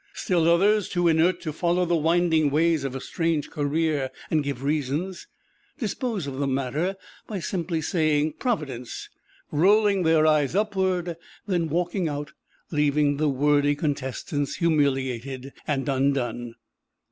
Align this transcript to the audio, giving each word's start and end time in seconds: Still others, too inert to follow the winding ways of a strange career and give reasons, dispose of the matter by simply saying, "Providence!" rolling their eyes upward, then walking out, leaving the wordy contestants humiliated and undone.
Still 0.15 0.49
others, 0.49 0.89
too 0.89 1.07
inert 1.07 1.41
to 1.41 1.53
follow 1.53 1.85
the 1.85 1.95
winding 1.95 2.49
ways 2.49 2.83
of 2.83 2.95
a 2.95 2.99
strange 2.99 3.51
career 3.51 4.09
and 4.31 4.43
give 4.43 4.63
reasons, 4.63 5.27
dispose 5.77 6.25
of 6.25 6.37
the 6.39 6.47
matter 6.47 6.95
by 7.27 7.37
simply 7.39 7.83
saying, 7.83 8.33
"Providence!" 8.39 9.09
rolling 9.51 10.01
their 10.01 10.25
eyes 10.25 10.55
upward, 10.55 11.17
then 11.45 11.69
walking 11.69 12.07
out, 12.07 12.31
leaving 12.71 13.17
the 13.17 13.29
wordy 13.29 13.75
contestants 13.75 14.55
humiliated 14.55 15.53
and 15.67 15.87
undone. 15.87 16.55